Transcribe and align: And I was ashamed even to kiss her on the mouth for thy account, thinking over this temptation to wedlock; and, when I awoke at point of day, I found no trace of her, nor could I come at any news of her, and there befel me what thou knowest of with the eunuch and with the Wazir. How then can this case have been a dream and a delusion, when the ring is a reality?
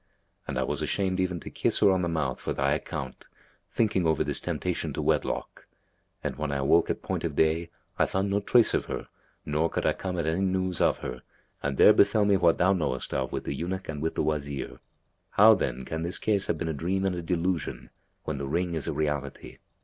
And 0.47 0.57
I 0.57 0.63
was 0.63 0.81
ashamed 0.81 1.19
even 1.19 1.39
to 1.41 1.51
kiss 1.51 1.77
her 1.77 1.91
on 1.91 2.01
the 2.01 2.09
mouth 2.09 2.39
for 2.39 2.53
thy 2.53 2.73
account, 2.73 3.27
thinking 3.71 4.07
over 4.07 4.23
this 4.23 4.39
temptation 4.39 4.93
to 4.93 5.01
wedlock; 5.03 5.67
and, 6.23 6.37
when 6.37 6.51
I 6.51 6.55
awoke 6.55 6.89
at 6.89 7.03
point 7.03 7.23
of 7.23 7.35
day, 7.35 7.69
I 7.99 8.07
found 8.07 8.31
no 8.31 8.39
trace 8.39 8.73
of 8.73 8.85
her, 8.85 9.09
nor 9.45 9.69
could 9.69 9.85
I 9.85 9.93
come 9.93 10.17
at 10.17 10.25
any 10.25 10.41
news 10.41 10.81
of 10.81 10.97
her, 11.05 11.21
and 11.61 11.77
there 11.77 11.93
befel 11.93 12.25
me 12.25 12.35
what 12.35 12.57
thou 12.57 12.73
knowest 12.73 13.13
of 13.13 13.31
with 13.31 13.43
the 13.43 13.53
eunuch 13.53 13.89
and 13.89 14.01
with 14.01 14.15
the 14.15 14.23
Wazir. 14.23 14.79
How 15.33 15.53
then 15.53 15.85
can 15.85 16.01
this 16.01 16.17
case 16.17 16.47
have 16.47 16.57
been 16.57 16.67
a 16.67 16.73
dream 16.73 17.05
and 17.05 17.13
a 17.13 17.21
delusion, 17.21 17.91
when 18.23 18.39
the 18.39 18.49
ring 18.49 18.73
is 18.73 18.87
a 18.87 18.93
reality? 18.93 19.59